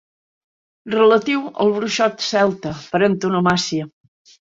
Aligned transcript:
Relatiu 0.95 1.45
al 1.65 1.71
bruixot 1.77 2.27
celta 2.31 2.75
per 2.91 3.07
antonomàsia. 3.13 3.93